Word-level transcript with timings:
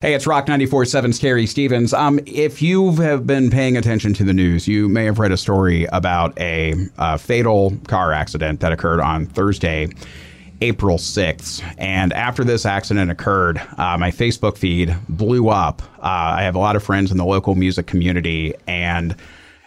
Hey, 0.00 0.14
it's 0.14 0.28
Rock 0.28 0.46
94.7's 0.46 1.18
Carrie 1.18 1.44
Stevens. 1.44 1.92
Um, 1.92 2.20
if 2.24 2.62
you 2.62 2.92
have 2.92 3.26
been 3.26 3.50
paying 3.50 3.76
attention 3.76 4.14
to 4.14 4.22
the 4.22 4.32
news, 4.32 4.68
you 4.68 4.88
may 4.88 5.04
have 5.06 5.18
read 5.18 5.32
a 5.32 5.36
story 5.36 5.86
about 5.86 6.38
a, 6.38 6.74
uh, 6.98 7.16
fatal 7.16 7.76
car 7.88 8.12
accident 8.12 8.60
that 8.60 8.70
occurred 8.70 9.00
on 9.00 9.26
Thursday, 9.26 9.88
April 10.60 10.98
6th. 10.98 11.64
And 11.78 12.12
after 12.12 12.44
this 12.44 12.64
accident 12.64 13.10
occurred, 13.10 13.60
uh, 13.76 13.98
my 13.98 14.12
Facebook 14.12 14.56
feed 14.56 14.94
blew 15.08 15.48
up. 15.48 15.82
Uh, 15.98 16.36
I 16.36 16.42
have 16.42 16.54
a 16.54 16.60
lot 16.60 16.76
of 16.76 16.84
friends 16.84 17.10
in 17.10 17.16
the 17.16 17.24
local 17.24 17.56
music 17.56 17.88
community, 17.88 18.54
and 18.68 19.16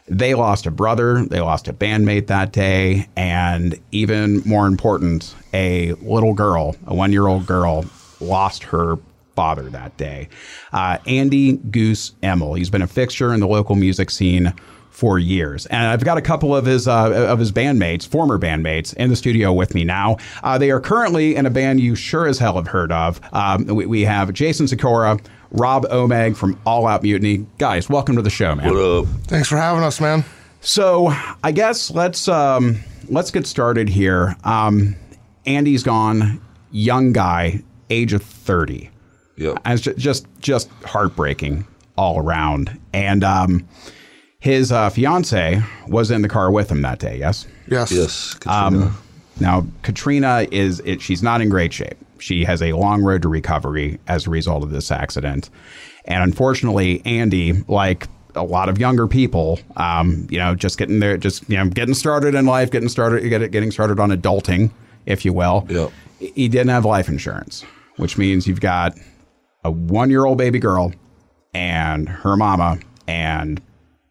they 0.07 0.33
lost 0.33 0.65
a 0.65 0.71
brother, 0.71 1.25
they 1.25 1.41
lost 1.41 1.67
a 1.67 1.73
bandmate 1.73 2.27
that 2.27 2.53
day, 2.53 3.09
and 3.17 3.77
even 3.91 4.43
more 4.45 4.65
important, 4.65 5.35
a 5.53 5.91
little 5.95 6.33
girl, 6.33 6.77
a 6.87 6.95
one 6.95 7.11
year 7.11 7.27
old 7.27 7.45
girl, 7.45 7.83
lost 8.21 8.63
her 8.63 8.97
father 9.41 9.71
that 9.71 9.97
day. 9.97 10.29
Uh, 10.71 10.99
Andy 11.07 11.53
Goose 11.53 12.11
Emil. 12.21 12.53
He's 12.53 12.69
been 12.69 12.83
a 12.83 12.87
fixture 12.87 13.33
in 13.33 13.39
the 13.39 13.47
local 13.47 13.75
music 13.75 14.11
scene 14.11 14.53
for 14.91 15.17
years. 15.17 15.65
And 15.65 15.87
I've 15.87 16.03
got 16.03 16.19
a 16.19 16.21
couple 16.21 16.55
of 16.55 16.67
his 16.67 16.87
uh, 16.87 17.11
of 17.27 17.39
his 17.39 17.51
bandmates, 17.51 18.07
former 18.07 18.37
bandmates, 18.37 18.93
in 18.93 19.09
the 19.09 19.15
studio 19.15 19.51
with 19.51 19.73
me 19.73 19.83
now. 19.83 20.17
Uh, 20.43 20.59
they 20.59 20.69
are 20.69 20.79
currently 20.79 21.35
in 21.35 21.47
a 21.47 21.49
band 21.49 21.79
you 21.79 21.95
sure 21.95 22.27
as 22.27 22.37
hell 22.37 22.53
have 22.57 22.67
heard 22.67 22.91
of. 22.91 23.19
Um, 23.33 23.65
we, 23.65 23.87
we, 23.87 24.01
have 24.01 24.31
Jason 24.31 24.67
Sikora, 24.67 25.17
Rob 25.49 25.85
Omeg 25.85 26.37
from 26.37 26.61
All 26.63 26.85
Out 26.85 27.01
Mutiny. 27.01 27.47
Guys, 27.57 27.89
welcome 27.89 28.17
to 28.17 28.21
the 28.21 28.29
show, 28.29 28.53
man. 28.53 28.71
What 28.71 28.79
up? 28.79 29.05
Thanks 29.23 29.47
for 29.47 29.57
having 29.57 29.81
us, 29.81 29.99
man. 29.99 30.23
So 30.59 31.11
I 31.43 31.51
guess 31.51 31.89
let's 31.89 32.27
um, 32.27 32.83
let's 33.09 33.31
get 33.31 33.47
started 33.47 33.89
here. 33.89 34.37
Um, 34.43 34.95
Andy's 35.47 35.81
gone, 35.81 36.45
young 36.69 37.11
guy, 37.11 37.63
age 37.89 38.13
of 38.13 38.21
thirty. 38.21 38.91
Yep. 39.37 39.59
And 39.65 39.79
it's 39.79 40.01
just 40.01 40.27
just 40.39 40.69
heartbreaking 40.85 41.65
all 41.97 42.19
around. 42.19 42.79
And 42.93 43.23
um, 43.23 43.67
his 44.39 44.71
uh, 44.71 44.89
fiance 44.89 45.61
was 45.87 46.11
in 46.11 46.21
the 46.21 46.29
car 46.29 46.51
with 46.51 46.71
him 46.71 46.81
that 46.81 46.99
day. 46.99 47.17
Yes. 47.17 47.47
Yes. 47.67 47.91
Yes. 47.91 48.33
Katrina. 48.33 48.85
Um, 48.85 48.97
now 49.39 49.65
Katrina 49.81 50.47
is 50.51 50.79
it, 50.81 51.01
she's 51.01 51.23
not 51.23 51.41
in 51.41 51.49
great 51.49 51.73
shape. 51.73 51.97
She 52.19 52.43
has 52.45 52.61
a 52.61 52.73
long 52.73 53.01
road 53.01 53.23
to 53.23 53.29
recovery 53.29 53.99
as 54.07 54.27
a 54.27 54.29
result 54.29 54.63
of 54.63 54.69
this 54.69 54.91
accident, 54.91 55.49
and 56.05 56.23
unfortunately, 56.23 57.01
Andy, 57.03 57.53
like 57.67 58.07
a 58.35 58.43
lot 58.43 58.69
of 58.69 58.77
younger 58.77 59.07
people, 59.07 59.59
um, 59.77 60.27
you 60.29 60.37
know, 60.37 60.53
just 60.55 60.77
getting 60.77 60.99
there, 60.99 61.17
just 61.17 61.49
you 61.49 61.57
know, 61.57 61.67
getting 61.67 61.95
started 61.95 62.35
in 62.35 62.45
life, 62.45 62.69
getting 62.69 62.89
started, 62.89 63.27
getting 63.51 63.71
started 63.71 63.99
on 63.99 64.11
adulting, 64.11 64.69
if 65.05 65.25
you 65.25 65.33
will. 65.33 65.65
Yep. 65.69 65.91
He 66.19 66.47
didn't 66.47 66.69
have 66.69 66.85
life 66.85 67.09
insurance, 67.09 67.65
which 67.97 68.17
means 68.17 68.45
you've 68.45 68.61
got 68.61 68.95
a 69.63 69.71
one 69.71 70.09
year 70.09 70.25
old 70.25 70.37
baby 70.37 70.59
girl 70.59 70.93
and 71.53 72.07
her 72.07 72.35
mama, 72.35 72.79
and 73.07 73.61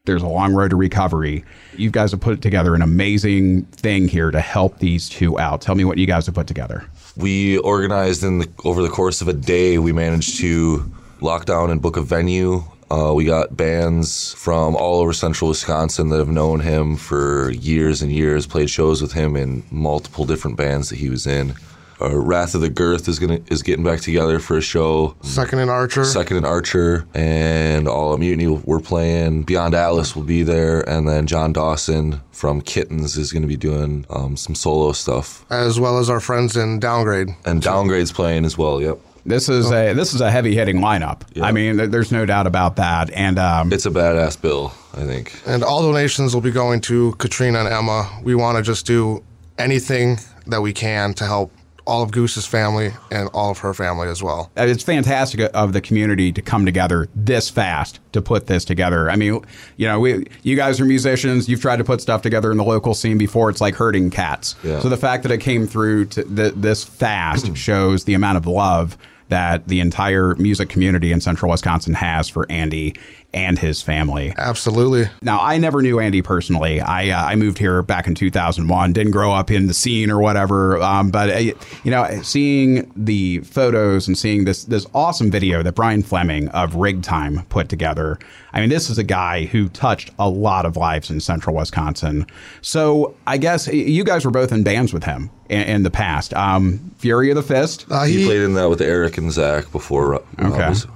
there's 0.05 0.23
a 0.23 0.29
long 0.29 0.55
road 0.55 0.71
to 0.71 0.77
recovery. 0.77 1.45
You 1.77 1.91
guys 1.91 2.11
have 2.11 2.21
put 2.21 2.43
together 2.43 2.75
an 2.75 2.83
amazing 2.83 3.65
thing 3.67 4.09
here 4.09 4.31
to 4.31 4.41
help 4.41 4.79
these 4.79 5.09
two 5.09 5.39
out. 5.39 5.61
Tell 5.61 5.75
me 5.75 5.85
what 5.85 5.99
you 5.99 6.07
guys 6.07 6.27
have 6.27 6.35
put 6.35 6.47
together. 6.47 6.85
We 7.17 7.59
organized 7.59 8.23
in 8.23 8.39
the, 8.41 8.49
over 8.65 8.83
the 8.83 8.89
course 8.89 9.21
of 9.21 9.29
a 9.29 9.33
day. 9.33 9.79
We 9.79 9.93
managed 9.93 10.39
to 10.41 10.91
lock 11.21 11.45
down 11.47 11.71
and 11.71 11.81
book 11.83 11.97
a 11.97 12.03
venue. 12.03 12.65
Uh, 12.91 13.13
we 13.15 13.25
got 13.25 13.57
bands 13.57 14.35
from 14.35 14.75
all 14.75 15.01
over 15.01 15.13
central 15.13 15.49
Wisconsin 15.49 16.09
that 16.09 16.19
have 16.19 16.29
known 16.29 16.59
him 16.59 16.97
for 16.97 17.53
years 17.53 18.03
and 18.03 18.11
years, 18.11 18.47
played 18.47 18.69
shows 18.69 19.01
with 19.01 19.13
him 19.13 19.37
in 19.37 19.63
multiple 19.71 20.25
different 20.25 20.57
bands 20.57 20.89
that 20.89 20.97
he 20.97 21.09
was 21.09 21.27
in. 21.27 21.55
Uh, 22.01 22.17
Wrath 22.17 22.55
of 22.55 22.61
the 22.61 22.71
Girth 22.71 23.09
is 23.09 23.19
gonna 23.19 23.41
is 23.49 23.63
getting 23.63 23.85
back 23.85 24.01
together 24.01 24.39
for 24.39 24.57
a 24.57 24.61
show. 24.61 25.15
Second 25.23 25.59
and 25.59 25.71
Archer. 25.71 26.05
Second 26.05 26.39
and 26.39 26.47
Archer 26.47 27.07
and 27.15 27.87
All 27.89 28.13
Out 28.13 28.21
Mutiny 28.21 28.49
we're 28.49 28.81
playing. 28.81 29.43
Beyond 29.43 29.75
Atlas 29.75 30.17
will 30.17 30.23
be 30.23 30.43
there, 30.43 30.89
and 30.89 31.09
then 31.09 31.27
John 31.27 31.53
Dawson 31.53 32.21
from 32.33 32.61
Kittens 32.63 33.17
is 33.17 33.33
going 33.33 33.43
to 33.43 33.49
be 33.49 33.57
doing 33.57 34.07
um, 34.11 34.37
some 34.37 34.55
solo 34.55 34.93
stuff, 34.93 35.45
as 35.51 35.79
well 35.79 35.99
as 35.99 36.09
our 36.09 36.21
friends 36.21 36.57
in 36.57 36.79
Downgrade. 36.81 37.29
And 37.45 37.63
Downgrade's 37.63 38.13
playing 38.13 38.45
as 38.45 38.57
well. 38.57 38.81
Yep. 38.81 38.99
This 39.27 39.51
is 39.51 39.71
a 39.71 39.93
this 39.93 40.15
is 40.15 40.23
a 40.23 40.31
heavy 40.31 40.55
hitting 40.55 40.79
lineup. 40.79 41.23
Yeah. 41.35 41.45
I 41.45 41.53
mean, 41.53 41.91
there's 41.91 42.11
no 42.11 42.25
doubt 42.25 42.47
about 42.47 42.77
that. 42.77 43.11
And 43.11 43.39
um, 43.39 43.73
It's 43.73 43.85
a 43.85 43.91
badass 43.91 44.41
bill, 44.41 44.73
I 44.95 45.05
think. 45.05 45.39
And 45.47 45.63
all 45.63 45.83
donations 45.83 46.35
will 46.35 46.41
be 46.41 46.51
going 46.51 46.81
to 46.83 47.13
Katrina 47.19 47.61
and 47.61 47.69
Emma. 47.69 48.11
We 48.23 48.35
want 48.35 48.57
to 48.57 48.63
just 48.63 48.87
do 48.87 49.23
anything 49.59 50.19
that 50.47 50.63
we 50.63 50.73
can 50.73 51.13
to 51.15 51.25
help 51.27 51.53
all 51.91 52.03
of 52.03 52.13
Goose's 52.13 52.47
family 52.47 52.93
and 53.11 53.29
all 53.35 53.51
of 53.51 53.59
her 53.59 53.75
family 53.75 54.07
as 54.07 54.23
well. 54.23 54.49
Uh, 54.57 54.63
it's 54.63 54.85
fantastic 54.85 55.51
of 55.55 55.73
the 55.73 55.81
community 55.81 56.31
to 56.31 56.41
come 56.41 56.65
together 56.65 57.09
this 57.17 57.51
fast 57.51 57.99
to 58.13 58.23
put 58.23 58.47
this 58.47 58.65
together. 58.65 59.11
I 59.11 59.17
mean, 59.17 59.45
you 59.77 59.89
know, 59.89 59.99
we 59.99 60.25
you 60.45 60.55
guys 60.55 60.81
are 60.81 60.85
musicians. 60.85 61.49
You've 61.49 61.61
tried 61.61 61.79
to 61.79 61.85
put 61.85 62.01
stuff 62.01 62.23
together 62.23 62.53
in 62.53 62.59
the 62.59 62.65
local 62.65 62.95
scene 62.95 63.19
before. 63.19 63.51
It's 63.51 63.61
like 63.61 63.75
herding 63.75 64.11
cats. 64.11 64.55
Yeah. 64.63 64.79
So 64.79 64.89
the 64.89 64.97
fact 64.97 65.25
that 65.25 65.33
it 65.33 65.39
came 65.39 65.67
through 65.67 66.07
to 66.07 66.23
th- 66.23 66.55
this 66.55 66.85
fast 66.85 67.57
shows 67.57 68.05
the 68.05 68.15
amount 68.15 68.37
of 68.37 68.47
love 68.47 68.97
that 69.31 69.67
the 69.67 69.81
entire 69.81 70.37
music 70.37 70.69
community 70.69 71.11
in 71.13 71.21
central 71.21 71.51
Wisconsin 71.51 71.95
has 71.95 72.29
for 72.29 72.47
Andy 72.51 72.95
and 73.33 73.59
his 73.59 73.81
family. 73.81 74.35
Absolutely. 74.37 75.09
Now, 75.23 75.39
I 75.41 75.57
never 75.59 75.83
knew 75.83 76.01
Andy 76.01 76.21
personally. 76.23 76.81
I 76.81 77.11
uh, 77.11 77.25
I 77.27 77.37
moved 77.37 77.59
here 77.59 77.83
back 77.83 78.07
in 78.07 78.15
2001. 78.15 78.93
Didn't 78.93 79.13
grow 79.13 79.33
up 79.33 79.51
in 79.51 79.67
the 79.69 79.75
scene 79.75 80.11
or 80.11 80.19
whatever. 80.21 80.81
Um, 80.83 81.11
but 81.11 81.31
uh, 81.31 81.39
you 81.85 81.91
know, 81.91 82.09
seeing 82.23 82.91
the 82.97 83.39
photos 83.41 84.09
and 84.09 84.19
seeing 84.19 84.45
this 84.45 84.65
this 84.65 84.87
awesome 84.95 85.31
video 85.31 85.63
that 85.63 85.75
Brian 85.75 86.03
Fleming 86.03 86.49
of 86.49 86.75
Rig 86.75 87.03
Time 87.03 87.45
put 87.51 87.69
together. 87.69 88.19
I 88.53 88.59
mean, 88.61 88.69
this 88.69 88.91
is 88.91 88.99
a 88.99 89.05
guy 89.05 89.45
who 89.45 89.69
touched 89.69 90.11
a 90.19 90.29
lot 90.29 90.67
of 90.67 90.77
lives 90.77 91.09
in 91.09 91.21
central 91.21 91.55
Wisconsin. 91.55 92.27
So 92.63 93.15
I 93.27 93.37
guess 93.39 93.69
you 93.69 94.03
guys 94.03 94.25
were 94.25 94.33
both 94.33 94.51
in 94.51 94.65
bands 94.65 94.93
with 94.93 95.05
him 95.05 95.31
in, 95.49 95.63
in 95.63 95.83
the 95.85 95.91
past. 95.91 96.35
Um, 96.35 96.91
Fury 96.99 97.31
of 97.31 97.37
the 97.37 97.43
Fist. 97.45 97.87
Uh, 97.89 98.03
He 98.05 98.19
he 98.19 98.25
played 98.25 98.41
in 98.41 98.55
that 98.55 98.69
with 98.69 98.81
Eric 98.81 99.19
and 99.19 99.31
Zach 99.31 99.71
before. 99.71 100.11
Rob 100.11 100.25
Okay. 100.41 100.69
was 100.69 100.87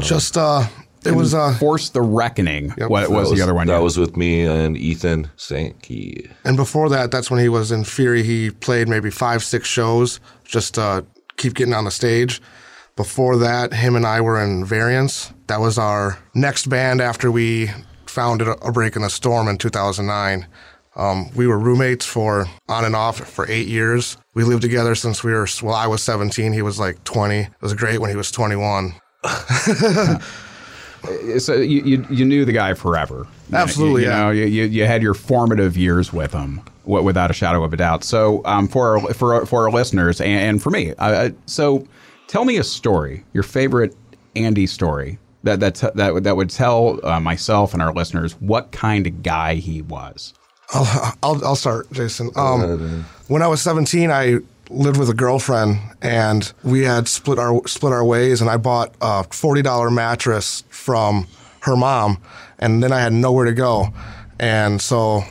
just 0.00 0.38
uh, 0.38 0.64
it 1.06 1.14
was 1.14 1.34
uh, 1.34 1.54
Force 1.54 1.90
the 1.90 2.02
Reckoning. 2.02 2.72
Yep. 2.76 2.90
What 2.90 3.00
That 3.02 3.10
was, 3.10 3.30
the 3.30 3.42
other 3.42 3.54
one? 3.54 3.66
That 3.66 3.74
yeah. 3.74 3.78
was 3.80 3.98
with 3.98 4.16
me 4.16 4.42
and 4.42 4.76
Ethan 4.76 5.30
Sankey. 5.36 6.30
and 6.44 6.56
before 6.56 6.88
that, 6.88 7.10
that's 7.10 7.30
when 7.30 7.40
he 7.40 7.48
was 7.48 7.72
in 7.72 7.84
Fury. 7.84 8.22
He 8.22 8.50
played 8.50 8.88
maybe 8.88 9.10
five, 9.10 9.42
six 9.42 9.68
shows 9.68 10.20
just 10.44 10.78
uh, 10.78 11.02
keep 11.36 11.54
getting 11.54 11.74
on 11.74 11.84
the 11.84 11.90
stage. 11.90 12.40
Before 12.96 13.36
that, 13.38 13.72
him 13.72 13.96
and 13.96 14.06
I 14.06 14.20
were 14.20 14.40
in 14.40 14.64
Variance. 14.64 15.32
That 15.48 15.60
was 15.60 15.78
our 15.78 16.18
next 16.34 16.68
band 16.68 17.00
after 17.00 17.30
we 17.30 17.70
founded 18.06 18.46
A 18.46 18.70
Break 18.70 18.94
in 18.94 19.02
the 19.02 19.10
Storm 19.10 19.48
in 19.48 19.58
2009. 19.58 20.46
Um, 20.96 21.28
we 21.34 21.48
were 21.48 21.58
roommates 21.58 22.06
for 22.06 22.46
on 22.68 22.84
and 22.84 22.94
off 22.94 23.18
for 23.18 23.50
eight 23.50 23.66
years. 23.66 24.16
We 24.34 24.44
lived 24.44 24.62
together 24.62 24.94
since 24.94 25.24
we 25.24 25.32
were, 25.32 25.48
well, 25.60 25.74
I 25.74 25.88
was 25.88 26.02
17. 26.04 26.52
He 26.52 26.62
was 26.62 26.78
like 26.78 27.02
20. 27.02 27.40
It 27.40 27.50
was 27.60 27.74
great 27.74 28.00
when 28.00 28.10
he 28.10 28.16
was 28.16 28.30
21. 28.30 28.94
so 31.38 31.54
you, 31.54 31.82
you 31.82 32.06
you 32.10 32.24
knew 32.24 32.44
the 32.44 32.52
guy 32.52 32.74
forever. 32.74 33.26
Absolutely, 33.52 34.02
You, 34.02 34.08
you 34.08 34.12
yeah. 34.14 34.22
know, 34.24 34.30
you, 34.30 34.44
you 34.46 34.64
you 34.64 34.86
had 34.86 35.02
your 35.02 35.14
formative 35.14 35.76
years 35.76 36.12
with 36.12 36.32
him, 36.32 36.60
wi- 36.84 37.02
without 37.04 37.30
a 37.30 37.34
shadow 37.34 37.62
of 37.64 37.72
a 37.72 37.76
doubt. 37.76 38.04
So, 38.04 38.42
um, 38.44 38.68
for 38.68 38.98
our, 38.98 39.14
for 39.14 39.34
our, 39.34 39.46
for 39.46 39.64
our 39.64 39.70
listeners 39.70 40.20
and, 40.20 40.30
and 40.40 40.62
for 40.62 40.70
me, 40.70 40.92
uh, 40.98 41.30
so 41.46 41.86
tell 42.26 42.44
me 42.44 42.56
a 42.56 42.64
story, 42.64 43.24
your 43.32 43.42
favorite 43.42 43.94
Andy 44.36 44.66
story 44.66 45.18
that 45.44 45.60
that 45.60 45.74
t- 45.76 45.88
that 45.94 46.14
would- 46.14 46.24
that 46.24 46.36
would 46.36 46.50
tell 46.50 47.04
uh, 47.06 47.20
myself 47.20 47.72
and 47.74 47.82
our 47.82 47.92
listeners 47.92 48.32
what 48.40 48.72
kind 48.72 49.06
of 49.06 49.22
guy 49.22 49.54
he 49.56 49.82
was. 49.82 50.32
I'll, 50.72 51.14
I'll, 51.22 51.44
I'll 51.44 51.56
start, 51.56 51.92
Jason. 51.92 52.30
Um, 52.36 53.04
when 53.28 53.42
I 53.42 53.46
was 53.46 53.60
17, 53.60 54.10
I 54.10 54.38
lived 54.74 54.98
with 54.98 55.08
a 55.08 55.14
girlfriend, 55.14 55.78
and 56.02 56.52
we 56.62 56.82
had 56.82 57.08
split 57.08 57.38
our 57.38 57.66
split 57.66 57.92
our 57.92 58.04
ways. 58.04 58.40
And 58.40 58.50
I 58.50 58.56
bought 58.56 58.94
a 59.00 59.24
forty 59.24 59.62
dollar 59.62 59.90
mattress 59.90 60.64
from 60.68 61.26
her 61.60 61.76
mom, 61.76 62.20
and 62.58 62.82
then 62.82 62.92
I 62.92 63.00
had 63.00 63.12
nowhere 63.12 63.46
to 63.46 63.52
go, 63.52 63.88
and 64.38 64.80
so 64.80 65.22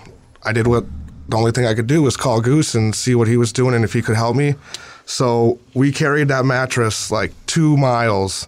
I 0.44 0.51
did 0.51 0.68
what 0.68 0.86
the 1.30 1.38
only 1.38 1.51
thing 1.51 1.66
I 1.66 1.74
could 1.74 1.88
do 1.88 2.01
was 2.01 2.18
call 2.18 2.42
Goose 2.42 2.75
and 2.75 2.94
see 2.94 3.16
what 3.16 3.28
he 3.28 3.38
was 3.38 3.54
doing 3.54 3.74
and 3.74 3.84
if 3.84 3.94
he 3.94 4.01
could 4.01 4.16
help 4.16 4.36
me. 4.36 4.56
So 5.06 5.60
we 5.74 5.92
carried 5.92 6.28
that 6.30 6.45
mattress 6.45 7.12
like 7.12 7.34
two 7.45 7.78
miles 7.78 8.48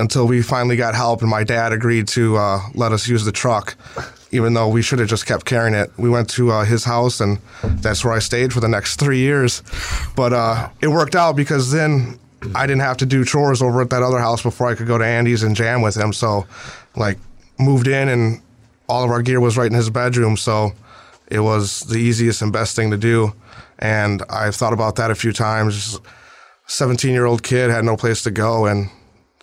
until 0.00 0.26
we 0.26 0.42
finally 0.42 0.76
got 0.76 0.94
help 0.94 1.22
and 1.22 1.30
my 1.30 1.44
dad 1.44 1.72
agreed 1.72 2.06
to 2.08 2.36
uh, 2.36 2.60
let 2.74 2.92
us 2.92 3.08
use 3.08 3.24
the 3.24 3.32
truck 3.32 3.76
even 4.30 4.54
though 4.54 4.68
we 4.68 4.82
should 4.82 4.98
have 4.98 5.08
just 5.08 5.26
kept 5.26 5.44
carrying 5.46 5.74
it. 5.74 5.90
We 5.96 6.10
went 6.10 6.28
to 6.30 6.50
uh, 6.50 6.64
his 6.64 6.84
house 6.84 7.20
and 7.20 7.38
that's 7.62 8.04
where 8.04 8.14
i 8.14 8.18
stayed 8.18 8.52
for 8.52 8.60
the 8.60 8.68
next 8.68 8.96
three 8.96 9.18
years. 9.18 9.62
But 10.16 10.32
uh, 10.32 10.68
it 10.80 10.88
worked 10.88 11.16
out 11.16 11.36
because 11.36 11.70
then 11.70 12.18
i 12.54 12.66
didn't 12.66 12.82
have 12.82 12.96
to 12.98 13.06
do 13.06 13.24
chores 13.24 13.60
over 13.62 13.80
at 13.82 13.90
that 13.90 14.02
other 14.02 14.20
house 14.20 14.42
before 14.42 14.68
i 14.68 14.74
could 14.74 14.86
go 14.86 14.96
to 14.96 15.04
andy's 15.04 15.42
and 15.42 15.56
jam 15.56 15.82
with 15.82 15.96
him. 15.96 16.12
So 16.12 16.46
like 16.96 17.18
moved 17.58 17.88
in 17.88 18.08
and 18.08 18.40
all 18.88 19.04
of 19.04 19.10
our 19.10 19.22
gear 19.22 19.40
was 19.40 19.56
right 19.56 19.70
in 19.70 19.76
his 19.76 19.90
bedroom. 19.90 20.36
So 20.36 20.72
it 21.26 21.40
was 21.40 21.80
the 21.80 21.98
easiest 21.98 22.40
and 22.42 22.52
best 22.52 22.76
thing 22.76 22.90
to 22.90 22.96
do. 22.96 23.32
And 23.78 24.22
i've 24.28 24.56
thought 24.56 24.72
about 24.72 24.96
that 24.96 25.10
a 25.10 25.14
few 25.14 25.32
times. 25.32 25.98
17 26.66 27.12
year 27.12 27.24
old 27.24 27.42
kid 27.42 27.70
had 27.70 27.84
no 27.84 27.96
place 27.96 28.22
to 28.24 28.30
go 28.30 28.66
and 28.66 28.90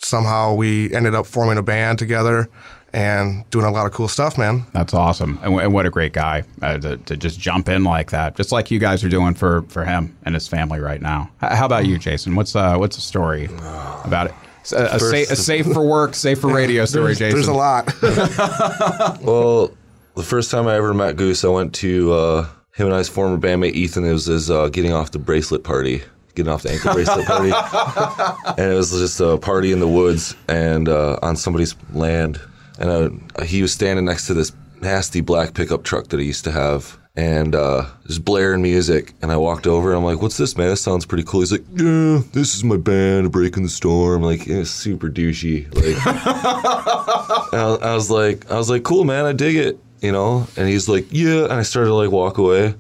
somehow 0.06 0.54
we 0.54 0.94
ended 0.94 1.16
up 1.16 1.25
forming 1.25 1.57
a 1.57 1.63
band 1.63 2.00
together 2.00 2.48
and 2.94 3.44
doing 3.50 3.66
a 3.66 3.72
lot 3.72 3.86
of 3.86 3.92
cool 3.92 4.07
stuff, 4.07 4.38
man. 4.38 4.66
That's 4.72 4.94
awesome, 4.94 5.38
and, 5.44 5.60
and 5.60 5.74
what 5.74 5.86
a 5.86 5.90
great 5.90 6.13
guy 6.13 6.44
uh, 6.62 6.78
to, 6.78 6.96
to 6.98 7.18
just 7.18 7.40
jump 7.40 7.68
in 7.68 7.84
like 7.84 8.12
that, 8.12 8.38
just 8.38 8.52
like 8.54 8.72
you 8.72 8.80
guys 8.80 9.04
are 9.04 9.10
doing 9.10 9.34
for, 9.34 9.63
for 9.63 9.84
him 9.84 10.16
and 10.24 10.34
his 10.34 10.48
family 10.48 10.80
right 10.80 11.02
now. 11.02 11.30
H- 11.44 11.52
How 11.52 11.66
about 11.66 11.86
you, 11.86 11.98
Jason? 11.98 12.36
What's 12.36 12.56
uh, 12.56 12.78
what's 12.78 12.96
the 12.96 13.02
story 13.02 13.46
about 14.06 14.28
it? 14.28 14.34
A, 14.72 14.96
a, 14.96 15.00
sa- 15.00 15.16
a 15.16 15.36
safe 15.36 15.66
for 15.68 15.86
work, 15.86 16.16
safe 16.16 16.40
for 16.40 16.51
radio 16.54 16.86
story, 16.94 17.13
There's, 17.16 17.19
Jason. 17.19 17.36
there's 17.36 17.48
a 17.48 17.54
lot. 17.54 17.86
Well, 19.22 19.72
the 20.16 20.24
first 20.24 20.50
time 20.51 20.68
I 20.68 20.75
ever 20.75 20.94
met 20.94 21.18
Goose, 21.18 21.44
I 21.44 21.50
went 21.50 21.74
to 21.75 22.13
uh, 22.13 22.48
him 22.74 22.88
and 22.88 22.96
I's 22.96 23.10
former 23.10 23.38
bandmate 23.38 23.74
Ethan. 23.74 24.06
It 24.06 24.13
was 24.13 24.25
his 24.25 24.50
uh, 24.50 24.69
getting 24.69 24.94
off 24.94 25.12
the 25.12 25.19
bracelet 25.19 25.63
party, 25.63 26.04
getting 26.36 26.52
off 26.52 26.64
the 26.64 26.72
ankle 26.72 26.94
bracelet 26.94 27.26
party, 27.26 27.52
and 28.62 28.72
it 28.72 28.76
was 28.76 28.92
just 28.92 29.20
a 29.20 29.38
party 29.38 29.72
in 29.72 29.80
the 29.80 29.88
woods 29.88 30.36
and 30.48 30.88
uh, 30.90 31.18
on 31.22 31.36
somebody's 31.36 31.76
land. 31.94 32.40
And 32.78 32.90
uh, 32.90 33.44
he 33.44 33.62
was 33.62 33.72
standing 33.72 34.06
next 34.06 34.28
to 34.28 34.34
this 34.34 34.52
nasty 34.82 35.22
black 35.22 35.54
pickup 35.54 35.84
truck 35.84 36.08
that 36.10 36.20
he 36.20 36.26
used 36.26 36.44
to 36.44 36.52
have. 36.52 36.98
And 37.18 37.56
uh, 37.56 37.86
just 38.08 38.26
blaring 38.26 38.62
music, 38.62 39.14
and 39.22 39.32
I 39.32 39.38
walked 39.38 39.68
over. 39.68 39.88
and 39.92 39.98
I'm 39.98 40.04
like, 40.04 40.22
"What's 40.22 40.36
this, 40.36 40.58
man? 40.58 40.68
This 40.68 40.82
sounds 40.82 41.06
pretty 41.06 41.24
cool." 41.24 41.40
He's 41.40 41.52
like, 41.54 41.64
"Yeah, 41.74 42.20
this 42.34 42.56
is 42.56 42.66
my 42.66 42.76
band, 42.76 43.32
Breaking 43.32 43.64
the 43.64 43.70
Storm." 43.70 44.22
Like, 44.22 44.46
it's 44.50 44.70
super 44.70 45.10
douchey. 45.10 45.74
Like, 45.74 45.96
and 47.54 47.62
I, 47.62 47.92
I 47.92 47.96
was 47.96 48.12
like, 48.12 48.52
I 48.52 48.58
was 48.58 48.70
like, 48.70 48.84
cool, 48.84 49.06
man, 49.06 49.24
I 49.24 49.32
dig 49.32 49.56
it, 49.56 49.80
you 50.02 50.12
know. 50.12 50.46
And 50.58 50.68
he's 50.68 50.90
like, 50.90 51.06
yeah. 51.10 51.46
And 51.46 51.54
I 51.54 51.62
started 51.62 51.88
to 51.88 51.96
like 51.96 52.12
walk 52.12 52.38
away, 52.38 52.76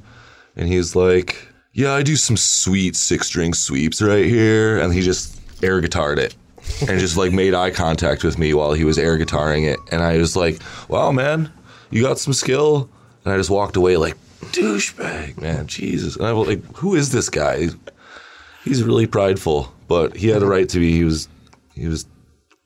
and 0.57 0.67
he's 0.67 0.97
like, 0.97 1.47
yeah, 1.75 1.93
I 1.93 2.03
do 2.03 2.15
some 2.15 2.37
sweet 2.37 2.95
six 2.95 3.27
string 3.27 3.53
sweeps 3.53 4.01
right 4.01 4.25
here, 4.25 4.79
and 4.79 4.93
he 4.93 5.01
just 5.01 5.37
air 5.61 5.81
guitared 5.81 6.17
it. 6.17 6.33
and 6.87 6.99
just 6.99 7.17
like 7.17 7.31
made 7.31 7.53
eye 7.53 7.69
contact 7.69 8.23
with 8.23 8.39
me 8.39 8.53
while 8.53 8.73
he 8.73 8.85
was 8.85 8.97
air 8.97 9.19
guitaring 9.19 9.67
it, 9.71 9.77
and 9.91 10.01
I 10.01 10.17
was 10.17 10.35
like, 10.35 10.59
"Wow, 10.87 11.11
man, 11.11 11.51
you 11.91 12.01
got 12.01 12.17
some 12.17 12.33
skill." 12.33 12.89
And 13.23 13.33
I 13.33 13.37
just 13.37 13.49
walked 13.49 13.75
away 13.75 13.97
like, 13.97 14.15
"Douchebag, 14.51 15.39
man, 15.41 15.67
Jesus!" 15.67 16.15
And 16.15 16.25
I 16.25 16.31
was 16.31 16.47
like, 16.47 16.77
"Who 16.77 16.95
is 16.95 17.11
this 17.11 17.29
guy?" 17.29 17.59
He's, 17.59 17.75
he's 18.63 18.83
really 18.83 19.05
prideful, 19.05 19.71
but 19.89 20.15
he 20.15 20.29
had 20.29 20.41
a 20.41 20.47
right 20.47 20.67
to 20.69 20.79
be. 20.79 20.93
He 20.93 21.03
was, 21.03 21.27
he 21.75 21.87
was 21.87 22.05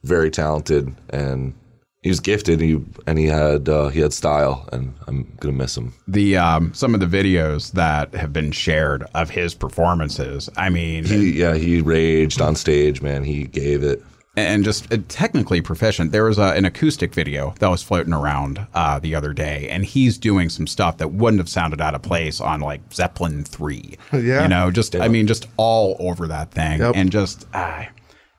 very 0.03 0.29
talented 0.29 0.95
and 1.09 1.53
he 2.01 2.09
was 2.09 2.19
gifted. 2.19 2.61
And 2.61 2.69
he 2.69 2.85
and 3.07 3.19
he 3.19 3.25
had 3.25 3.67
uh, 3.69 3.89
he 3.89 3.99
had 3.99 4.13
style, 4.13 4.67
and 4.71 4.93
I'm 5.07 5.31
gonna 5.39 5.53
miss 5.53 5.75
him. 5.77 5.93
the 6.07 6.37
um, 6.37 6.73
some 6.73 6.93
of 6.93 6.99
the 6.99 7.05
videos 7.05 7.71
that 7.73 8.13
have 8.15 8.31
been 8.33 8.51
shared 8.51 9.03
of 9.13 9.29
his 9.29 9.53
performances. 9.53 10.49
I 10.57 10.69
mean, 10.69 11.03
He, 11.05 11.31
yeah, 11.39 11.55
he 11.55 11.81
raged 11.81 12.41
on 12.41 12.55
stage, 12.55 13.01
man. 13.01 13.23
He 13.23 13.43
gave 13.45 13.83
it. 13.83 14.03
and 14.37 14.63
just 14.63 14.93
uh, 14.93 14.97
technically 15.09 15.59
proficient. 15.59 16.11
There 16.13 16.23
was 16.23 16.37
a, 16.37 16.53
an 16.55 16.63
acoustic 16.63 17.13
video 17.13 17.53
that 17.59 17.67
was 17.67 17.83
floating 17.83 18.13
around 18.13 18.65
uh, 18.73 18.99
the 18.99 19.13
other 19.15 19.33
day, 19.33 19.67
and 19.69 19.83
he's 19.83 20.17
doing 20.17 20.47
some 20.49 20.67
stuff 20.67 20.97
that 20.99 21.09
wouldn't 21.11 21.39
have 21.41 21.49
sounded 21.49 21.81
out 21.81 21.95
of 21.95 22.01
place 22.01 22.39
on 22.39 22.61
like 22.61 22.81
Zeppelin 22.93 23.43
three. 23.43 23.97
Yeah. 24.13 24.43
you 24.43 24.47
know, 24.47 24.71
just 24.71 24.95
I 24.95 25.07
mean, 25.09 25.27
just 25.27 25.47
all 25.57 25.97
over 25.99 26.27
that 26.27 26.51
thing, 26.51 26.79
Yep. 26.79 26.93
and 26.95 27.11
just. 27.11 27.45
Uh, 27.53 27.83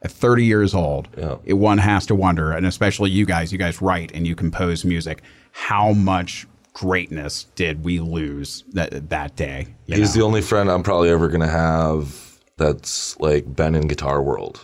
at 0.02 0.10
30 0.10 0.44
years 0.44 0.74
old, 0.74 1.08
Yeah. 1.16 1.36
it, 1.44 1.54
one 1.54 1.78
has 1.78 2.06
to 2.06 2.14
wonder, 2.14 2.52
and 2.52 2.66
especially 2.66 3.10
you 3.10 3.26
guys, 3.26 3.52
you 3.52 3.58
guys 3.58 3.82
write 3.82 4.12
and 4.14 4.26
you 4.26 4.34
compose 4.34 4.84
music, 4.84 5.22
how 5.52 5.92
much 5.92 6.46
greatness 6.72 7.44
did 7.54 7.84
we 7.84 8.00
lose 8.00 8.64
that 8.72 9.10
that 9.10 9.36
day? 9.36 9.66
He's 9.86 10.14
know? 10.14 10.20
the 10.20 10.26
only 10.26 10.40
friend 10.40 10.70
I'm 10.70 10.82
probably 10.82 11.10
ever 11.10 11.28
gonna 11.28 11.48
have 11.48 12.38
that's 12.56 13.18
like 13.20 13.54
been 13.54 13.74
in 13.74 13.88
guitar 13.88 14.22
world, 14.22 14.60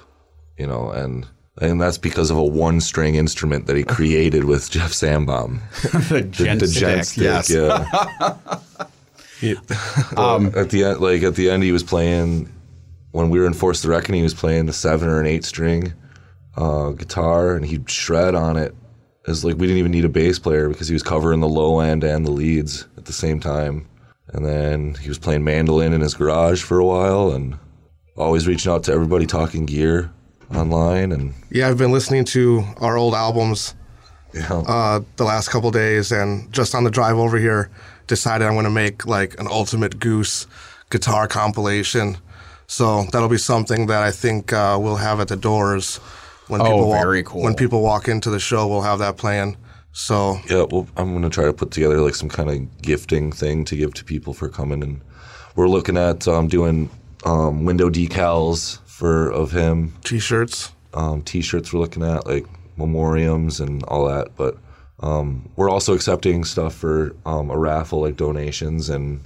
you 0.57 0.67
know, 0.67 0.91
and 0.91 1.27
and 1.61 1.81
that's 1.81 1.99
because 1.99 2.31
of 2.31 2.37
a 2.37 2.45
one 2.45 2.81
string 2.81 3.17
instrument 3.17 3.67
that 3.67 3.77
he 3.77 3.85
created 3.85 4.45
with 4.45 4.71
Jeff 4.71 4.93
Sambom. 4.93 5.61
the 6.09 6.23
gent 6.23 6.61
the 6.61 6.69
stick, 6.69 6.81
gent 6.81 7.07
stick, 7.07 7.25
yes. 7.25 7.51
yeah. 7.51 7.85
um, 10.17 10.47
at 10.57 10.71
the 10.71 10.85
end, 10.85 11.01
like 11.01 11.23
at 11.23 11.35
the 11.35 11.51
end, 11.51 11.63
he 11.63 11.73
was 11.73 11.83
playing 11.83 12.51
when 13.17 13.31
we 13.31 13.41
were 13.41 13.47
in 13.47 13.55
Force 13.55 13.83
the 13.83 13.89
Reckoning. 13.89 14.21
He 14.21 14.25
was 14.25 14.35
playing 14.35 14.67
the 14.67 14.73
seven 14.73 15.09
or 15.09 15.21
an 15.21 15.27
eight 15.27 15.45
string 15.45 15.95
uh, 16.57 16.91
guitar, 16.91 17.55
and 17.55 17.65
he'd 17.65 17.91
shred 17.91 18.35
on 18.35 18.57
it. 18.57 18.75
It's 19.27 19.43
like 19.43 19.57
we 19.57 19.67
didn't 19.67 19.79
even 19.79 19.93
need 19.93 20.05
a 20.05 20.11
bass 20.11 20.39
player 20.39 20.69
because 20.69 20.87
he 20.87 20.93
was 20.93 21.03
covering 21.03 21.41
the 21.41 21.49
low 21.49 21.81
end 21.81 22.05
and 22.05 22.25
the 22.27 22.31
leads 22.31 22.87
at 22.97 23.07
the 23.07 23.13
same 23.13 23.41
time. 23.41 23.89
And 24.29 24.45
then 24.45 24.95
he 24.95 25.09
was 25.09 25.19
playing 25.19 25.45
mandolin 25.45 25.93
in 25.93 26.01
his 26.01 26.15
garage 26.15 26.63
for 26.63 26.79
a 26.79 26.85
while, 26.85 27.33
and 27.33 27.59
always 28.17 28.47
reaching 28.47 28.71
out 28.71 28.85
to 28.85 28.93
everybody 28.93 29.27
talking 29.27 29.67
gear 29.67 30.13
online. 30.55 31.11
And 31.11 31.33
yeah, 31.51 31.69
I've 31.69 31.79
been 31.79 31.93
listening 31.93 32.25
to 32.27 32.65
our 32.79 32.97
old 32.97 33.15
albums 33.15 33.75
know, 34.35 34.65
uh, 34.67 35.01
the 35.17 35.25
last 35.25 35.49
couple 35.49 35.71
days, 35.71 36.13
and 36.13 36.53
just 36.53 36.75
on 36.75 36.85
the 36.85 36.91
drive 36.91 37.17
over 37.17 37.39
here, 37.39 37.71
decided 38.07 38.47
I'm 38.47 38.55
going 38.55 38.65
to 38.65 38.71
make 38.71 39.07
like 39.07 39.39
an 39.41 39.47
Ultimate 39.47 39.99
Goose 39.99 40.47
guitar 40.91 41.27
compilation. 41.27 42.19
So 42.67 43.05
that'll 43.13 43.29
be 43.29 43.39
something 43.39 43.87
that 43.87 44.03
I 44.03 44.11
think 44.11 44.53
uh, 44.53 44.79
we'll 44.81 44.97
have 44.97 45.21
at 45.21 45.29
the 45.29 45.37
doors 45.37 45.97
when 46.49 46.61
Oh, 46.61 46.65
people 46.65 46.89
walk, 46.89 47.25
cool. 47.27 47.43
when 47.43 47.55
people 47.55 47.83
walk 47.83 48.09
into 48.09 48.31
the 48.31 48.41
show. 48.41 48.67
We'll 48.67 48.83
have 48.83 48.99
that 49.01 49.17
plan. 49.17 49.57
So 49.93 50.39
Yeah, 50.51 50.65
well, 50.71 50.87
I'm 50.97 51.13
gonna 51.15 51.31
try 51.31 51.45
to 51.47 51.53
put 51.53 51.71
together 51.71 52.01
like 52.01 52.15
some 52.15 52.29
kind 52.29 52.51
of 52.51 52.83
gifting 52.83 53.33
thing 53.33 53.65
to 53.67 53.77
give 53.77 53.95
to 53.95 54.05
people 54.05 54.35
for 54.35 54.49
coming, 54.49 54.83
and 54.83 55.01
we're 55.55 55.69
looking 55.69 55.97
at 55.97 56.29
um, 56.29 56.49
doing 56.49 56.91
um, 57.25 57.65
window 57.65 57.89
decals 57.89 58.79
for 58.87 59.31
of 59.31 59.53
him, 59.53 59.95
t-shirts. 60.05 60.73
um, 60.95 61.23
t-shirts. 61.23 61.73
We're 61.73 61.81
looking 61.81 62.03
at 62.03 62.27
like 62.27 62.47
memoriams 62.79 63.59
and 63.61 63.83
all 63.85 64.07
that, 64.09 64.37
but 64.37 64.57
um, 65.01 65.49
we're 65.57 65.71
also 65.71 65.95
accepting 65.95 66.45
stuff 66.45 66.75
for 66.75 67.15
um, 67.25 67.51
a 67.51 67.57
raffle, 67.57 68.01
like 68.03 68.17
donations, 68.17 68.91
and 68.91 69.21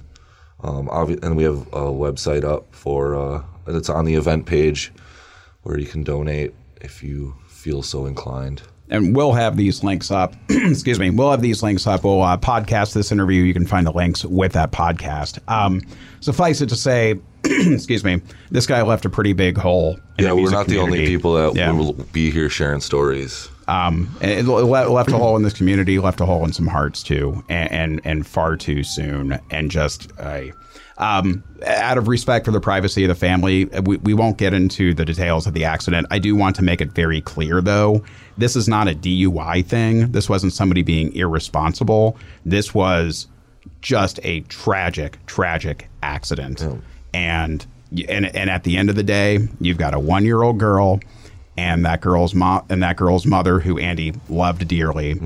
um, 0.63 0.87
obvi- 0.87 1.23
and 1.23 1.35
we 1.35 1.43
have 1.43 1.61
a 1.73 1.85
website 1.91 2.43
up 2.43 2.73
for 2.73 3.15
uh, 3.15 3.43
it's 3.67 3.89
on 3.89 4.05
the 4.05 4.15
event 4.15 4.45
page 4.45 4.91
where 5.63 5.77
you 5.79 5.85
can 5.85 6.03
donate 6.03 6.53
if 6.81 7.03
you 7.03 7.35
feel 7.47 7.83
so 7.83 8.05
inclined. 8.05 8.61
and 8.89 9.15
we'll 9.15 9.33
have 9.33 9.55
these 9.55 9.83
links 9.83 10.09
up. 10.11 10.33
excuse 10.49 10.99
me. 10.99 11.09
We'll 11.11 11.31
have 11.31 11.41
these 11.41 11.61
links 11.63 11.85
up. 11.87 12.03
We'll 12.03 12.21
uh, 12.21 12.37
podcast 12.37 12.93
this 12.93 13.11
interview. 13.11 13.43
You 13.43 13.53
can 13.53 13.65
find 13.67 13.85
the 13.87 13.91
links 13.93 14.25
with 14.25 14.53
that 14.53 14.71
podcast. 14.71 15.39
Um, 15.47 15.81
suffice 16.19 16.59
it 16.61 16.69
to 16.69 16.75
say, 16.75 17.19
excuse 17.45 18.03
me, 18.03 18.21
this 18.49 18.65
guy 18.67 18.81
left 18.81 19.05
a 19.05 19.09
pretty 19.09 19.33
big 19.33 19.57
hole. 19.57 19.99
In 20.17 20.25
Yeah, 20.25 20.33
we're 20.33 20.49
not 20.51 20.67
the 20.67 20.79
only 20.79 21.05
people 21.05 21.33
that 21.35 21.55
Yeah. 21.55 21.71
will 21.71 21.93
be 21.93 22.31
here 22.31 22.49
sharing 22.49 22.81
stories. 22.81 23.47
Um, 23.71 24.13
and 24.19 24.31
it 24.31 24.45
le- 24.45 24.89
left 24.89 25.11
a 25.11 25.17
hole 25.17 25.37
in 25.37 25.43
this 25.43 25.53
community, 25.53 25.97
left 25.97 26.19
a 26.19 26.25
hole 26.25 26.43
in 26.43 26.51
some 26.51 26.67
hearts 26.67 27.01
too, 27.01 27.41
and 27.47 27.71
and, 27.71 28.01
and 28.03 28.27
far 28.27 28.57
too 28.57 28.83
soon. 28.83 29.39
And 29.49 29.71
just 29.71 30.11
I. 30.19 30.51
Um, 30.97 31.43
out 31.65 31.97
of 31.97 32.07
respect 32.07 32.45
for 32.45 32.51
the 32.51 32.59
privacy 32.59 33.03
of 33.03 33.07
the 33.07 33.15
family, 33.15 33.65
we, 33.65 33.97
we 33.97 34.13
won't 34.13 34.37
get 34.37 34.53
into 34.53 34.93
the 34.93 35.03
details 35.03 35.47
of 35.47 35.55
the 35.55 35.65
accident. 35.65 36.05
I 36.11 36.19
do 36.19 36.35
want 36.35 36.55
to 36.57 36.61
make 36.61 36.79
it 36.79 36.91
very 36.91 37.21
clear, 37.21 37.59
though, 37.59 38.03
this 38.37 38.55
is 38.55 38.67
not 38.67 38.87
a 38.87 38.93
DUI 38.93 39.65
thing. 39.65 40.11
This 40.11 40.29
wasn't 40.29 40.53
somebody 40.53 40.83
being 40.83 41.15
irresponsible. 41.15 42.17
This 42.45 42.75
was 42.75 43.27
just 43.81 44.19
a 44.21 44.41
tragic, 44.41 45.25
tragic 45.25 45.89
accident. 46.03 46.61
And, 47.15 47.65
and 48.07 48.35
and 48.35 48.49
at 48.51 48.63
the 48.63 48.77
end 48.77 48.91
of 48.91 48.95
the 48.95 49.03
day, 49.03 49.39
you've 49.59 49.79
got 49.79 49.95
a 49.95 49.99
one 49.99 50.23
year 50.23 50.43
old 50.43 50.59
girl 50.59 50.99
and 51.57 51.85
that 51.85 52.01
girl's 52.01 52.33
mom 52.33 52.65
and 52.69 52.81
that 52.83 52.97
girl's 52.97 53.25
mother, 53.25 53.59
who 53.59 53.77
Andy 53.77 54.13
loved 54.29 54.67
dearly, 54.67 55.19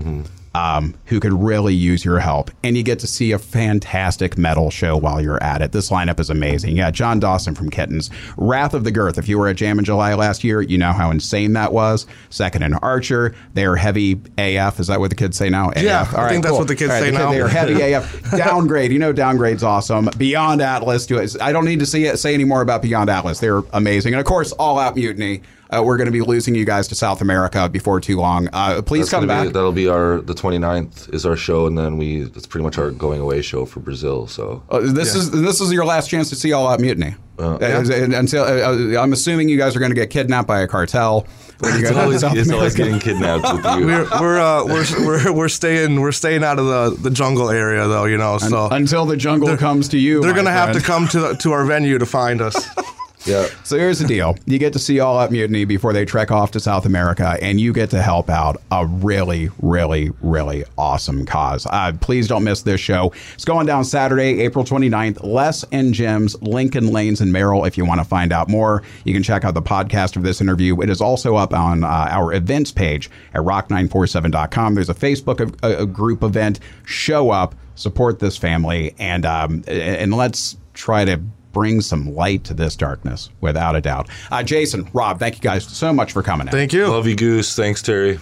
um, 0.56 0.94
who 1.08 1.20
could 1.20 1.34
really 1.34 1.74
use 1.74 2.06
your 2.06 2.20
help. 2.20 2.50
And 2.64 2.78
you 2.78 2.84
get 2.84 3.00
to 3.00 3.08
see 3.08 3.34
a 3.34 3.40
fantastic 3.40 4.38
metal 4.38 4.70
show 4.72 4.96
while 4.96 5.22
you're 5.22 5.42
at 5.44 5.62
it. 5.62 5.74
This 5.74 5.90
lineup 5.90 6.20
is 6.20 6.30
amazing. 6.30 6.78
Yeah, 6.78 6.92
John 6.92 7.20
Dawson 7.20 7.56
from 7.56 7.70
Kittens, 7.70 8.10
Wrath 8.38 8.74
of 8.74 8.86
the 8.86 8.92
Girth. 8.92 9.18
If 9.18 9.28
you 9.28 9.38
were 9.38 9.50
at 9.50 9.58
Jam 9.58 9.80
in 9.80 9.86
July 9.86 10.14
last 10.14 10.44
year, 10.46 10.62
you 10.62 10.78
know 10.78 10.94
how 10.94 11.12
insane 11.12 11.54
that 11.54 11.74
was. 11.74 12.08
Second 12.30 12.64
and 12.64 12.80
Archer, 12.82 13.36
they 13.54 13.66
are 13.66 13.76
heavy 13.76 14.22
AF. 14.38 14.80
Is 14.80 14.88
that 14.88 15.00
what 15.02 15.10
the 15.10 15.16
kids 15.16 15.38
say 15.38 15.50
now? 15.50 15.72
Yeah, 15.76 16.04
AF. 16.04 16.16
I 16.16 16.30
think 16.30 16.44
that's 16.44 16.58
what 16.58 16.70
the 16.70 16.76
kids 16.76 16.94
say 16.94 17.12
now. 17.12 17.32
They 17.32 17.42
are 17.42 17.50
heavy 17.50 17.94
AF. 17.94 18.32
Downgrade, 18.38 18.94
you 18.94 19.00
know, 19.00 19.12
downgrade's 19.12 19.64
awesome. 19.64 20.10
Beyond 20.18 20.62
Atlas. 20.62 21.06
I 21.42 21.52
don't 21.52 21.66
need 21.66 21.80
to 21.82 21.86
see 21.86 22.06
it, 22.06 22.18
say 22.18 22.34
any 22.34 22.46
more 22.46 22.62
about 22.62 22.82
Beyond 22.82 23.10
Atlas. 23.10 23.40
They're 23.40 23.62
amazing, 23.74 24.14
and 24.14 24.22
of 24.22 24.26
course, 24.26 24.54
All 24.54 24.80
Out 24.80 24.96
Mutiny. 24.96 25.42
Uh, 25.70 25.82
we're 25.84 25.98
going 25.98 26.06
to 26.06 26.12
be 26.12 26.22
losing 26.22 26.56
you 26.56 26.66
guys 26.66 26.88
to 26.88 26.96
South 26.96 27.22
America 27.22 27.68
before 27.70 28.00
too 28.00 28.18
long. 28.18 28.50
Uh, 28.54 28.82
please 28.82 29.06
That's 29.06 29.12
come 29.12 29.28
back. 29.28 29.48
Be, 29.48 29.52
that'll 29.52 29.72
be 29.72 29.88
our 29.88 30.22
the 30.22 30.34
29th 30.34 31.14
is 31.14 31.26
our 31.26 31.36
show, 31.36 31.66
and 31.66 31.78
then 31.78 31.98
we 31.98 32.24
it's 32.24 32.46
pretty 32.46 32.64
much 32.64 32.78
our 32.78 32.92
going 32.92 33.20
away 33.20 33.42
show 33.42 33.66
for 33.66 33.80
Brazil. 33.80 34.28
So 34.28 34.64
Uh, 34.70 34.80
this 34.82 35.16
is 35.16 35.32
this 35.32 35.62
is 35.62 35.72
your 35.72 35.86
last 35.86 36.10
chance 36.10 36.30
to 36.30 36.36
see 36.36 36.54
All 36.54 36.68
Out 36.68 36.80
Mutiny. 36.80 37.16
Uh, 37.38 37.58
Until 37.60 38.44
uh, 38.44 38.48
uh, 38.48 39.02
I'm 39.02 39.12
assuming 39.12 39.50
you 39.50 39.58
guys 39.58 39.76
are 39.76 39.80
going 39.80 39.92
to 39.92 39.96
get 39.96 40.10
kidnapped 40.10 40.48
by 40.48 40.62
a 40.62 40.68
cartel. 40.68 41.28
when 41.60 41.76
you 41.76 41.82
go 41.82 41.90
it's 41.90 42.24
always, 42.24 42.24
it's 42.24 42.52
always 42.52 42.76
getting 42.76 42.98
kidnapped 42.98 43.44
with 43.44 43.66
you. 43.78 43.86
We're 43.88 44.08
we're, 44.22 44.40
uh, 44.40 44.66
we're 44.66 44.86
we're 45.06 45.34
we're 45.34 45.50
staying 45.50 46.00
we're 46.00 46.14
staying 46.14 46.46
out 46.46 46.60
of 46.60 46.66
the, 46.66 47.02
the 47.02 47.10
jungle 47.10 47.50
area 47.50 47.88
though, 47.88 48.06
you 48.06 48.18
know. 48.18 48.38
So 48.38 48.70
Until 48.72 49.06
the 49.06 49.18
jungle 49.18 49.58
comes 49.58 49.90
to 49.90 49.98
you, 49.98 50.22
they're 50.22 50.34
gonna 50.34 50.52
have 50.52 50.74
to 50.74 50.82
come 50.82 51.08
to 51.10 51.20
the, 51.20 51.34
to 51.38 51.52
our 51.52 51.66
venue 51.66 51.98
to 51.98 52.06
find 52.06 52.42
us. 52.42 52.56
Yeah. 53.26 53.48
So 53.64 53.78
here's 53.78 54.00
the 54.00 54.08
deal. 54.08 54.38
You 54.46 54.60
get 54.60 54.74
to 54.74 54.80
see 54.80 55.00
All 55.00 55.18
Out 55.18 55.32
Mutiny 55.32 55.66
before 55.66 55.94
they 55.94 56.06
trek 56.06 56.32
off 56.32 56.52
to 56.52 56.60
South 56.60 56.86
America, 56.86 57.38
and 57.42 57.60
you 57.60 57.74
get 57.74 57.90
to 57.92 58.02
help 58.02 58.30
out 58.30 58.62
a 58.72 58.86
really, 58.86 59.50
really, 59.62 60.12
really 60.22 60.64
awesome 60.78 61.26
cause. 61.26 61.66
Uh, 61.66 61.92
please 62.00 62.28
don't 62.28 62.44
miss 62.44 62.62
this 62.62 62.80
show. 62.80 63.12
It's 63.34 63.46
going 63.46 63.66
down 63.66 63.84
Saturday, 63.84 64.42
April 64.42 64.64
29th. 64.64 65.24
Les 65.24 65.64
and 65.72 65.94
Jim's, 65.94 66.40
Lincoln 66.42 66.92
Lanes 66.92 67.22
and 67.22 67.32
Merrill. 67.32 67.66
If 67.66 67.78
you 67.78 67.86
want 67.86 68.00
to 68.00 68.06
find 68.06 68.32
out 68.32 68.48
more, 68.48 68.84
you 69.04 69.14
can 69.14 69.24
check 69.24 69.44
out 69.44 69.54
the 69.54 69.62
podcast 69.62 70.16
of 70.16 70.24
this 70.24 70.42
interview. 70.42 70.80
It 70.82 70.90
is 70.90 71.02
also 71.02 71.36
up 71.36 71.54
on 71.54 71.84
uh, 71.84 71.88
our 71.88 72.34
events 72.34 72.72
page 72.72 73.10
at 73.34 73.42
rock947.com. 73.42 74.76
There's 74.76 74.90
a 74.90 74.94
Facebook 74.94 75.64
a, 75.64 75.82
a 75.82 75.86
group 75.86 76.24
event. 76.24 76.60
Show 76.86 77.32
up, 77.32 77.56
support 77.76 78.20
this 78.20 78.38
family, 78.38 78.96
and 79.00 79.26
um, 79.26 79.64
and 79.68 80.14
let's 80.14 80.58
try 80.74 81.06
to 81.06 81.22
bring 81.56 81.80
some 81.80 82.14
light 82.14 82.44
to 82.44 82.54
this 82.54 82.76
darkness, 82.76 83.30
without 83.40 83.76
a 83.76 83.82
doubt. 83.82 84.10
Uh, 84.30 84.44
Jason, 84.44 84.88
Rob, 84.94 85.18
thank 85.18 85.36
you 85.36 85.42
guys 85.42 85.66
so 85.66 85.94
much 85.94 86.12
for 86.12 86.22
coming 86.22 86.48
in. 86.48 86.52
Thank 86.52 86.74
you. 86.74 86.88
Love 86.88 87.08
you, 87.08 87.16
Goose. 87.16 87.56
Thanks, 87.56 87.82
Terry. 87.82 88.20